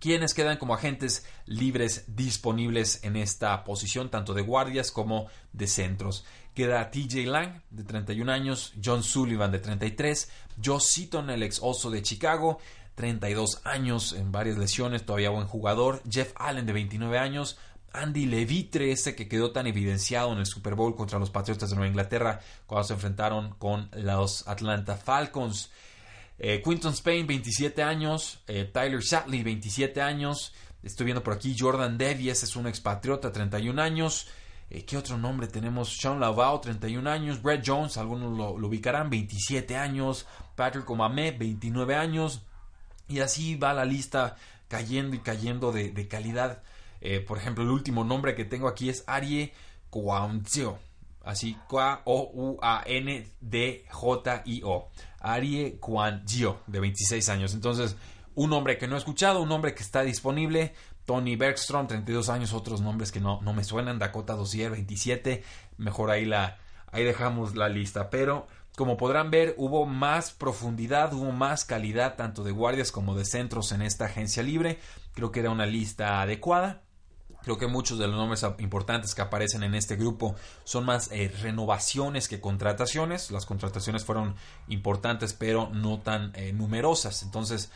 ¿Quiénes 0.01 0.33
quedan 0.33 0.57
como 0.57 0.75
agentes 0.75 1.27
libres 1.47 2.05
disponibles 2.09 3.05
en 3.05 3.17
esta 3.17 3.65
posición, 3.65 4.11
tanto 4.11 4.33
de 4.35 4.43
guardias 4.43 4.91
como 4.91 5.29
de 5.53 5.67
centros? 5.67 6.25
Queda 6.55 6.91
TJ 6.91 7.27
Lang, 7.27 7.63
de 7.71 7.85
31 7.85 8.31
años, 8.33 8.73
John 8.83 9.03
Sullivan, 9.03 9.53
de 9.53 9.59
33, 9.59 10.31
Joe 10.63 10.81
Seaton, 10.81 11.31
el 11.31 11.43
ex 11.43 11.61
oso 11.63 11.91
de 11.91 12.03
Chicago, 12.03 12.59
32 12.97 13.63
años, 13.65 14.13
en 14.13 14.33
varias 14.33 14.59
lesiones, 14.59 15.07
todavía 15.07 15.31
buen 15.31 15.47
jugador, 15.47 16.03
Jeff 16.11 16.33
Allen, 16.37 16.67
de 16.67 16.73
29 16.73 17.19
años, 17.19 17.57
Andy 17.93 18.27
Levitre, 18.27 18.93
ese 18.93 19.17
que 19.17 19.29
quedó 19.29 19.53
tan 19.53 19.67
evidenciado 19.67 20.33
en 20.33 20.39
el 20.39 20.47
Super 20.47 20.75
Bowl 20.75 20.95
contra 20.95 21.19
los 21.19 21.31
Patriotas 21.31 21.71
de 21.71 21.77
Nueva 21.77 21.89
Inglaterra 21.89 22.41
cuando 22.67 22.87
se 22.87 22.95
enfrentaron 22.95 23.55
con 23.59 23.89
los 23.93 24.47
Atlanta 24.47 24.97
Falcons. 24.97 25.71
Eh, 26.39 26.63
Quinton 26.65 26.93
Spain, 26.93 27.27
27 27.27 27.83
años. 27.83 28.41
Eh, 28.47 28.71
Tyler 28.73 29.01
Shatley, 29.01 29.43
27 29.43 30.01
años. 30.01 30.53
Estoy 30.83 31.05
viendo 31.05 31.23
por 31.23 31.35
aquí 31.35 31.55
Jordan 31.59 31.99
Devies, 31.99 32.43
es 32.43 32.57
un 32.57 32.67
expatriota, 32.67 33.31
31 33.31 33.83
años. 33.83 34.29
Eh, 34.71 34.85
¿Qué 34.85 34.97
otro 34.97 35.19
nombre 35.19 35.49
tenemos? 35.49 35.97
Sean 35.97 36.21
Lavau, 36.21 36.61
31 36.61 37.11
años. 37.11 37.43
Brett 37.43 37.65
Jones, 37.67 37.97
algunos 37.97 38.37
lo, 38.37 38.53
ubicarán, 38.67 39.11
27 39.11 39.77
años. 39.77 40.27
Patrick 40.55 40.89
Omame, 40.89 41.33
29 41.33 41.95
años. 41.97 42.43
Y 43.09 43.19
así 43.21 43.57
va 43.57 43.75
la 43.75 43.85
lista 43.85 44.37
cayendo 44.69 45.17
y 45.17 45.19
cayendo 45.19 45.73
de, 45.73 46.09
calidad. 46.09 46.63
por 47.27 47.39
ejemplo, 47.39 47.65
el 47.65 47.71
último 47.71 48.05
nombre 48.05 48.37
que 48.37 48.45
tengo 48.45 48.69
aquí 48.69 48.89
es 48.89 49.03
Arie 49.09 49.53
Kouanzio. 49.91 50.79
Así, 51.25 51.57
K-O-U-A-N-D-J-I-O. 51.69 52.61
Arie 55.21 55.77
Kwan 55.79 56.25
Gio, 56.27 56.61
de 56.67 56.81
26 56.81 57.29
años. 57.29 57.55
Entonces, 57.55 57.97
un 58.35 58.53
hombre 58.53 58.79
que 58.79 58.89
no 58.89 58.95
he 58.95 58.99
escuchado, 58.99 59.43
un 59.43 59.53
hombre 59.53 59.75
que 59.75 59.83
está 59.83 60.03
disponible. 60.03 60.75
Tony 61.11 61.35
Bergstrom, 61.35 61.89
32 61.89 62.29
años, 62.29 62.53
otros 62.53 62.83
nombres 62.83 63.11
que 63.11 63.19
no, 63.19 63.41
no 63.43 63.53
me 63.53 63.65
suenan. 63.65 63.99
Dakota 63.99 64.37
Dossier, 64.37 64.71
27. 64.71 65.43
Mejor 65.77 66.09
ahí, 66.09 66.25
la, 66.25 66.59
ahí 66.93 67.03
dejamos 67.03 67.57
la 67.57 67.69
lista. 67.69 68.11
Pero, 68.11 68.47
como 68.77 68.97
podrán 68.97 69.29
ver, 69.33 69.57
hubo 69.59 69.87
más 69.87 70.31
profundidad, 70.31 71.13
hubo 71.13 71.33
más 71.33 71.65
calidad, 71.65 72.15
tanto 72.15 72.45
de 72.45 72.53
guardias 72.53 72.93
como 72.93 73.17
de 73.17 73.25
centros 73.25 73.73
en 73.73 73.83
esta 73.83 74.05
agencia 74.05 74.45
libre. 74.45 74.79
Creo 75.13 75.33
que 75.33 75.41
era 75.41 75.51
una 75.51 75.67
lista 75.67 76.23
adecuada. 76.23 76.83
Creo 77.43 77.59
que 77.59 77.67
muchos 77.67 77.99
de 77.99 78.07
los 78.07 78.15
nombres 78.15 78.47
importantes 78.61 79.17
que 79.17 79.23
aparecen 79.23 79.65
en 79.65 79.75
este 79.75 79.97
grupo 79.97 80.37
son 80.63 80.85
más 80.85 81.11
eh, 81.11 81.35
renovaciones 81.43 82.29
que 82.29 82.41
contrataciones. 82.41 83.33
Las 83.33 83.47
contrataciones 83.47 84.05
fueron 84.05 84.37
importantes, 84.69 85.33
pero 85.33 85.71
no 85.73 85.99
tan 85.99 86.31
eh, 86.37 86.53
numerosas. 86.53 87.25
Entonces, 87.25 87.73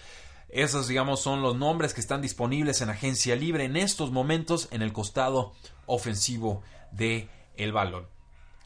esos, 0.55 0.87
digamos, 0.87 1.21
son 1.21 1.43
los 1.43 1.57
nombres 1.57 1.95
que 1.95 2.01
están 2.01 2.23
disponibles 2.23 2.81
en 2.81 2.89
agencia 2.89 3.35
libre 3.35 3.65
en 3.65 3.77
estos 3.77 4.13
momentos 4.13 4.69
en 4.71 4.83
el 4.83 4.93
costado 4.93 5.53
ofensivo 5.87 6.63
de 6.93 7.29
el 7.57 7.73
balón. 7.73 8.07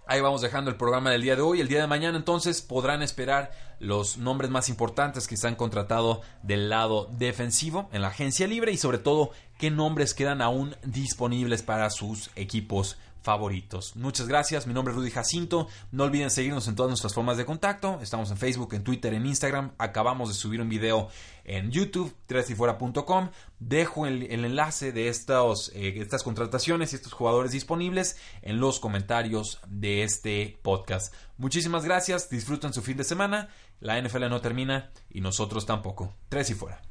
Ahí 0.06 0.20
vamos 0.20 0.42
dejando 0.42 0.70
el 0.70 0.76
programa 0.76 1.10
del 1.10 1.22
día 1.22 1.34
de 1.34 1.42
hoy. 1.42 1.60
El 1.60 1.68
día 1.68 1.80
de 1.80 1.86
mañana 1.86 2.18
entonces 2.18 2.60
podrán 2.60 3.02
esperar 3.02 3.52
los 3.80 4.18
nombres 4.18 4.50
más 4.50 4.68
importantes 4.68 5.26
que 5.26 5.38
se 5.38 5.48
han 5.48 5.54
contratado 5.54 6.20
del 6.42 6.68
lado 6.68 7.08
defensivo 7.12 7.88
en 7.92 8.02
la 8.02 8.08
agencia 8.08 8.46
libre 8.46 8.70
y 8.72 8.76
sobre 8.76 8.98
todo 8.98 9.30
qué 9.58 9.70
nombres 9.70 10.12
quedan 10.12 10.42
aún 10.42 10.76
disponibles 10.82 11.62
para 11.62 11.88
sus 11.88 12.30
equipos 12.36 12.98
favoritos. 13.22 13.96
Muchas 13.96 14.28
gracias, 14.28 14.66
mi 14.66 14.74
nombre 14.74 14.92
es 14.92 14.96
Rudy 14.98 15.10
Jacinto. 15.10 15.68
No 15.92 16.04
olviden 16.04 16.30
seguirnos 16.30 16.68
en 16.68 16.74
todas 16.74 16.90
nuestras 16.90 17.14
formas 17.14 17.36
de 17.36 17.44
contacto. 17.44 17.98
Estamos 18.02 18.30
en 18.30 18.36
Facebook, 18.36 18.74
en 18.74 18.84
Twitter, 18.84 19.14
en 19.14 19.26
Instagram. 19.26 19.72
Acabamos 19.78 20.28
de 20.28 20.34
subir 20.34 20.60
un 20.60 20.68
video 20.68 21.08
en 21.44 21.70
YouTube, 21.70 22.14
tresifuera.com. 22.26 23.30
Dejo 23.58 24.06
el, 24.06 24.22
enlace 24.30 24.92
de 24.92 25.08
eh, 25.08 25.94
estas 26.00 26.22
contrataciones 26.22 26.92
y 26.92 26.96
estos 26.96 27.12
jugadores 27.12 27.52
disponibles 27.52 28.16
en 28.42 28.60
los 28.60 28.80
comentarios 28.80 29.60
de 29.66 30.02
este 30.02 30.58
podcast. 30.62 31.14
Muchísimas 31.36 31.84
gracias, 31.84 32.30
disfruten 32.30 32.72
su 32.72 32.82
fin 32.82 32.96
de 32.96 33.04
semana. 33.04 33.48
La 33.80 34.00
NFL 34.00 34.28
no 34.28 34.40
termina 34.40 34.90
y 35.10 35.20
nosotros 35.20 35.66
tampoco. 35.66 36.14
Tres 36.28 36.50
y 36.50 36.54
fuera. 36.54 36.82